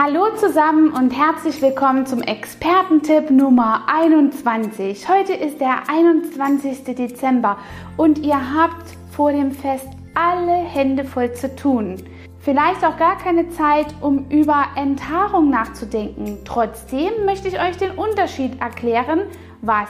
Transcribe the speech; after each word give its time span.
Hallo 0.00 0.28
zusammen 0.36 0.92
und 0.92 1.10
herzlich 1.10 1.60
willkommen 1.60 2.06
zum 2.06 2.22
Expertentipp 2.22 3.30
Nummer 3.30 3.82
21. 3.88 5.08
Heute 5.08 5.32
ist 5.32 5.60
der 5.60 5.88
21. 5.88 6.84
Dezember 6.94 7.58
und 7.96 8.18
ihr 8.18 8.54
habt 8.54 8.86
vor 9.10 9.32
dem 9.32 9.50
Fest 9.50 9.88
alle 10.14 10.52
Hände 10.52 11.02
voll 11.02 11.32
zu 11.32 11.52
tun. 11.56 11.96
Vielleicht 12.38 12.84
auch 12.84 12.96
gar 12.96 13.18
keine 13.18 13.48
Zeit, 13.48 13.92
um 14.00 14.28
über 14.28 14.66
Enthaarung 14.76 15.50
nachzudenken. 15.50 16.38
Trotzdem 16.44 17.24
möchte 17.24 17.48
ich 17.48 17.60
euch 17.60 17.76
den 17.76 17.98
Unterschied 17.98 18.60
erklären, 18.60 19.22
was 19.62 19.88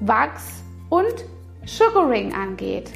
Wachs 0.00 0.64
und 0.88 1.24
Sugaring 1.66 2.34
angeht. 2.34 2.90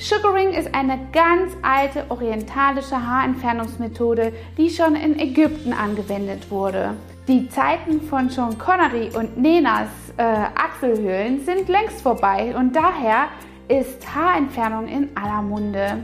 Sugaring 0.00 0.54
ist 0.54 0.74
eine 0.74 0.98
ganz 1.12 1.52
alte 1.60 2.06
orientalische 2.08 3.06
Haarentfernungsmethode, 3.06 4.32
die 4.56 4.70
schon 4.70 4.96
in 4.96 5.18
Ägypten 5.18 5.74
angewendet 5.74 6.50
wurde. 6.50 6.94
Die 7.28 7.50
Zeiten 7.50 8.00
von 8.00 8.30
Sean 8.30 8.56
Connery 8.56 9.10
und 9.14 9.36
Nenas 9.36 9.90
äh, 10.16 10.22
Achselhöhlen 10.22 11.44
sind 11.44 11.68
längst 11.68 12.00
vorbei 12.00 12.54
und 12.56 12.74
daher 12.74 13.26
ist 13.68 14.14
Haarentfernung 14.14 14.88
in 14.88 15.10
aller 15.14 15.42
Munde. 15.42 15.98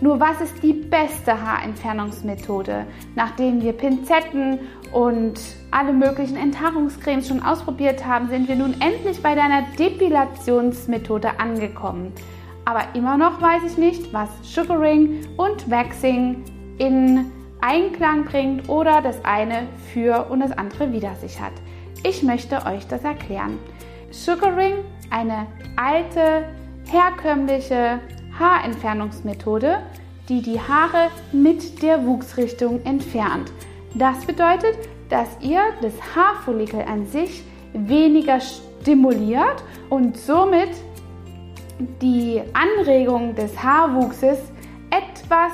Nur 0.00 0.18
was 0.18 0.40
ist 0.40 0.60
die 0.64 0.72
beste 0.72 1.40
Haarentfernungsmethode? 1.40 2.84
Nachdem 3.14 3.62
wir 3.62 3.74
Pinzetten 3.74 4.58
und 4.92 5.40
alle 5.70 5.92
möglichen 5.92 6.36
Enthaarungscremes 6.36 7.28
schon 7.28 7.44
ausprobiert 7.44 8.04
haben, 8.04 8.28
sind 8.28 8.48
wir 8.48 8.56
nun 8.56 8.74
endlich 8.80 9.22
bei 9.22 9.36
deiner 9.36 9.62
Depilationsmethode 9.78 11.38
angekommen. 11.38 12.12
Aber 12.66 12.82
immer 12.94 13.16
noch 13.16 13.40
weiß 13.40 13.62
ich 13.64 13.78
nicht, 13.78 14.12
was 14.12 14.28
Sugaring 14.42 15.24
und 15.36 15.70
Waxing 15.70 16.44
in 16.78 17.30
Einklang 17.60 18.24
bringt 18.24 18.68
oder 18.68 19.00
das 19.00 19.24
eine 19.24 19.68
für 19.92 20.26
und 20.30 20.40
das 20.40 20.50
andere 20.50 20.92
wider 20.92 21.14
sich 21.14 21.40
hat. 21.40 21.52
Ich 22.02 22.24
möchte 22.24 22.66
euch 22.66 22.86
das 22.88 23.04
erklären. 23.04 23.58
Sugaring, 24.10 24.74
eine 25.10 25.46
alte, 25.76 26.44
herkömmliche 26.90 28.00
Haarentfernungsmethode, 28.38 29.78
die 30.28 30.42
die 30.42 30.60
Haare 30.60 31.10
mit 31.30 31.82
der 31.82 32.04
Wuchsrichtung 32.04 32.84
entfernt. 32.84 33.52
Das 33.94 34.24
bedeutet, 34.24 34.76
dass 35.08 35.28
ihr 35.40 35.60
das 35.82 35.94
Haarfollikel 36.16 36.82
an 36.82 37.06
sich 37.06 37.44
weniger 37.72 38.40
stimuliert 38.40 39.62
und 39.88 40.16
somit 40.16 40.70
die 41.78 42.42
Anregung 42.52 43.34
des 43.34 43.62
Haarwuchses 43.62 44.38
etwas 44.90 45.52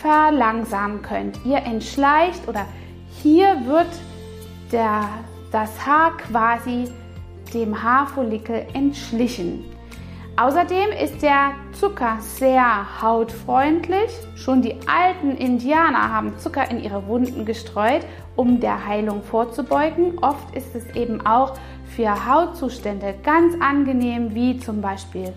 verlangsamen 0.00 1.02
könnt. 1.02 1.38
Ihr 1.44 1.58
entschleicht 1.58 2.46
oder 2.48 2.66
hier 3.22 3.66
wird 3.66 3.88
der, 4.70 5.08
das 5.50 5.84
Haar 5.84 6.16
quasi 6.16 6.90
dem 7.52 7.82
Haarfollikel 7.82 8.66
entschlichen. 8.72 9.64
Außerdem 10.36 10.92
ist 10.92 11.22
der 11.22 11.52
Zucker 11.78 12.16
sehr 12.20 13.02
hautfreundlich. 13.02 14.10
Schon 14.34 14.62
die 14.62 14.76
alten 14.86 15.32
Indianer 15.36 16.10
haben 16.10 16.38
Zucker 16.38 16.70
in 16.70 16.82
ihre 16.82 17.06
Wunden 17.06 17.44
gestreut, 17.44 18.06
um 18.34 18.58
der 18.58 18.86
Heilung 18.86 19.22
vorzubeugen. 19.22 20.18
Oft 20.20 20.56
ist 20.56 20.74
es 20.74 20.96
eben 20.96 21.24
auch 21.26 21.54
für 21.96 22.26
Hautzustände 22.26 23.14
ganz 23.22 23.54
angenehm, 23.60 24.34
wie 24.34 24.58
zum 24.58 24.80
Beispiel 24.80 25.32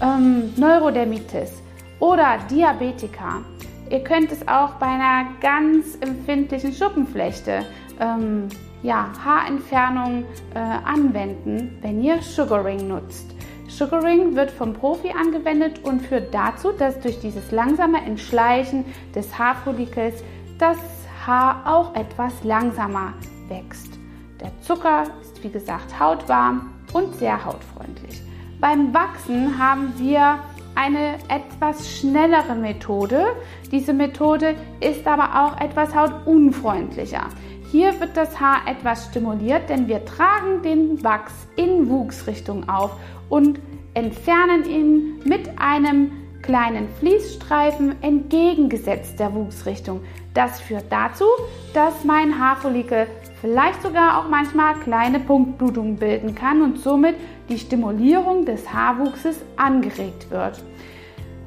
ähm, 0.00 0.52
Neurodermitis 0.56 1.62
oder 2.00 2.38
Diabetika. 2.50 3.42
Ihr 3.90 4.02
könnt 4.02 4.32
es 4.32 4.46
auch 4.48 4.74
bei 4.74 4.86
einer 4.86 5.28
ganz 5.40 5.96
empfindlichen 6.00 6.72
Schuppenflechte, 6.72 7.66
ähm, 8.00 8.48
ja, 8.82 9.10
Haarentfernung 9.24 10.24
äh, 10.54 10.58
anwenden, 10.58 11.78
wenn 11.82 12.02
ihr 12.02 12.20
Sugaring 12.22 12.88
nutzt. 12.88 13.34
Sugaring 13.68 14.34
wird 14.34 14.50
vom 14.50 14.72
Profi 14.74 15.10
angewendet 15.10 15.80
und 15.84 16.02
führt 16.02 16.34
dazu, 16.34 16.72
dass 16.72 16.98
durch 17.00 17.20
dieses 17.20 17.52
langsame 17.52 18.04
Entschleichen 18.04 18.84
des 19.14 19.38
Haarfollikels 19.38 20.22
das 20.58 20.78
Haar 21.26 21.62
auch 21.64 21.94
etwas 21.94 22.32
langsamer 22.42 23.14
wächst. 23.48 23.98
Der 24.40 24.50
Zucker 24.62 25.04
wie 25.42 25.50
gesagt 25.50 25.98
hautwarm 25.98 26.72
und 26.92 27.14
sehr 27.16 27.44
hautfreundlich. 27.44 28.22
Beim 28.60 28.94
Wachsen 28.94 29.58
haben 29.58 29.92
wir 29.98 30.38
eine 30.74 31.14
etwas 31.28 31.90
schnellere 31.90 32.54
Methode. 32.54 33.24
Diese 33.70 33.92
Methode 33.92 34.54
ist 34.80 35.06
aber 35.06 35.44
auch 35.44 35.60
etwas 35.60 35.94
hautunfreundlicher. 35.94 37.26
Hier 37.70 37.98
wird 38.00 38.16
das 38.16 38.38
Haar 38.38 38.62
etwas 38.66 39.06
stimuliert, 39.06 39.68
denn 39.68 39.88
wir 39.88 40.04
tragen 40.04 40.62
den 40.62 41.02
Wachs 41.02 41.32
in 41.56 41.88
Wuchsrichtung 41.88 42.68
auf 42.68 42.92
und 43.28 43.60
entfernen 43.94 44.64
ihn 44.64 45.20
mit 45.24 45.58
einem 45.58 46.12
kleinen 46.42 46.88
Fließstreifen 46.98 48.02
entgegengesetzt 48.02 49.18
der 49.18 49.34
Wuchsrichtung. 49.34 50.02
Das 50.34 50.60
führt 50.60 50.84
dazu, 50.90 51.24
dass 51.72 52.04
mein 52.04 52.38
Haarfollikel 52.38 53.06
vielleicht 53.42 53.82
sogar 53.82 54.18
auch 54.18 54.28
manchmal 54.28 54.76
kleine 54.76 55.20
Punktblutungen 55.20 55.96
bilden 55.96 56.34
kann 56.34 56.62
und 56.62 56.78
somit 56.78 57.16
die 57.48 57.58
Stimulierung 57.58 58.46
des 58.46 58.72
Haarwuchses 58.72 59.36
angeregt 59.56 60.30
wird. 60.30 60.62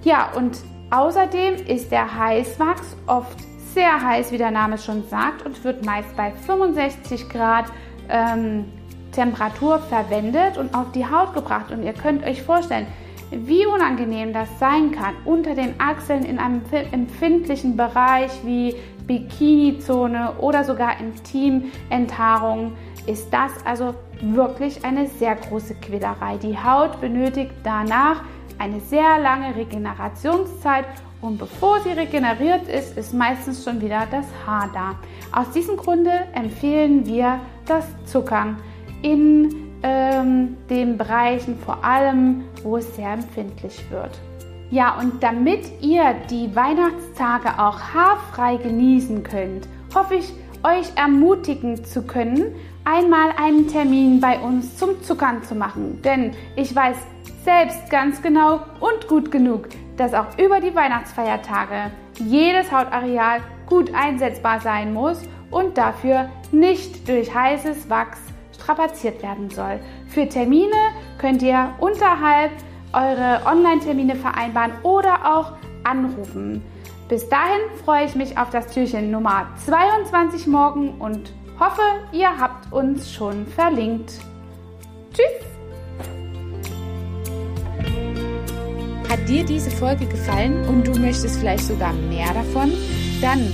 Ja, 0.04 0.30
und 0.36 0.58
außerdem 0.92 1.56
ist 1.68 1.92
der 1.92 2.20
Heißwachs 2.20 2.96
oft 3.08 3.40
sehr 3.74 4.02
heiß, 4.02 4.32
wie 4.32 4.38
der 4.38 4.52
Name 4.52 4.78
schon 4.78 5.08
sagt, 5.08 5.46
und 5.46 5.64
wird 5.64 5.86
meist 5.86 6.16
bei 6.16 6.32
65 6.32 7.30
Grad 7.30 7.66
ähm, 8.10 8.66
Temperatur 9.14 9.80
verwendet 9.80 10.58
und 10.58 10.76
auf 10.76 10.92
die 10.92 11.06
Haut 11.06 11.34
gebracht. 11.34 11.72
Und 11.72 11.82
ihr 11.84 11.94
könnt 11.94 12.24
euch 12.26 12.44
vorstellen, 12.44 12.88
wie 13.32 13.66
unangenehm 13.66 14.34
das 14.34 14.48
sein 14.60 14.92
kann 14.92 15.16
unter 15.26 15.56
den 15.56 15.80
Achseln 15.80 16.24
in 16.24 16.40
einem 16.40 16.62
empfindlichen 16.92 17.76
Bereich 17.76 18.32
wie 18.44 18.76
Bikini-Zone 19.08 20.34
oder 20.40 20.64
sogar 20.64 21.00
Intimenthaarung 21.00 22.74
ist 23.06 23.32
das 23.32 23.52
also 23.66 23.94
wirklich 24.22 24.84
eine 24.84 25.08
sehr 25.08 25.36
große 25.36 25.76
Quälerei. 25.76 26.38
Die 26.38 26.58
Haut 26.58 27.00
benötigt 27.02 27.52
danach 27.64 28.24
eine 28.58 28.80
sehr 28.80 29.20
lange 29.20 29.56
Regenerationszeit 29.56 30.86
und 31.22 31.38
bevor 31.38 31.82
sie 31.82 31.90
regeneriert 31.90 32.68
ist, 32.68 32.98
ist 32.98 33.14
meistens 33.14 33.64
schon 33.64 33.82
wieder 33.82 34.08
das 34.10 34.26
Haar 34.46 34.70
da. 34.74 34.96
Aus 35.32 35.52
diesem 35.52 35.78
Grunde 35.78 36.12
empfehlen 36.34 37.06
wir 37.06 37.40
das 37.66 37.86
Zuckern 38.06 38.58
in 39.02 39.65
ähm, 39.86 40.58
den 40.68 40.98
Bereichen, 40.98 41.60
vor 41.60 41.86
allem 41.86 42.44
wo 42.64 42.78
es 42.78 42.96
sehr 42.96 43.14
empfindlich 43.14 43.80
wird. 43.92 44.20
Ja, 44.72 44.98
und 44.98 45.22
damit 45.22 45.62
ihr 45.82 46.16
die 46.32 46.54
Weihnachtstage 46.56 47.60
auch 47.60 47.80
haarfrei 47.80 48.58
genießen 48.58 49.22
könnt, 49.22 49.68
hoffe 49.94 50.16
ich, 50.16 50.34
euch 50.64 50.92
ermutigen 50.96 51.86
zu 51.86 52.02
können, 52.02 52.56
einmal 52.84 53.30
einen 53.38 53.68
Termin 53.68 54.20
bei 54.20 54.40
uns 54.40 54.76
zum 54.78 55.04
Zuckern 55.04 55.44
zu 55.44 55.54
machen. 55.54 56.02
Denn 56.02 56.32
ich 56.56 56.76
weiß 56.76 56.98
selbst 57.44 57.92
ganz 57.92 58.20
genau 58.24 58.62
und 58.80 59.08
gut 59.08 59.30
genug, 59.30 59.68
dass 59.98 60.16
auch 60.16 60.36
über 60.40 60.60
die 60.60 60.74
Weihnachtsfeiertage 60.74 61.92
jedes 62.18 62.72
Hautareal 62.72 63.42
gut 63.68 63.94
einsetzbar 63.94 64.60
sein 64.60 64.96
muss 64.96 65.22
und 65.52 65.78
dafür 65.78 66.30
nicht 66.52 67.08
durch 67.08 67.34
heißes 67.36 67.88
Wachs 67.88 68.20
strapaziert 68.66 69.22
werden 69.22 69.50
soll. 69.50 69.80
Für 70.08 70.28
Termine 70.28 70.76
könnt 71.18 71.42
ihr 71.42 71.74
unterhalb 71.80 72.52
eure 72.94 73.42
Online-Termine 73.46 74.16
vereinbaren 74.16 74.72
oder 74.84 75.38
auch 75.38 75.54
anrufen. 75.84 76.64
Bis 77.08 77.30
dahin 77.30 77.62
freue 77.84 78.06
ich 78.06 78.16
mich 78.16 78.38
auf 78.38 78.50
das 78.50 78.68
Türchen 78.68 79.12
Nummer 79.12 79.48
22 79.66 80.48
morgen 80.48 80.96
und 81.00 81.32
hoffe, 81.60 81.82
ihr 82.12 82.30
habt 82.40 82.74
uns 82.74 83.14
schon 83.14 83.46
verlinkt. 83.46 84.14
Tschüss! 85.14 85.46
Hat 89.08 89.30
dir 89.30 89.46
diese 89.46 89.70
Folge 89.70 90.08
gefallen 90.08 90.68
und 90.68 90.88
du 90.88 91.00
möchtest 91.00 91.40
vielleicht 91.40 91.66
sogar 91.66 91.94
mehr 91.94 92.34
davon? 92.34 92.74
Dann 93.22 93.54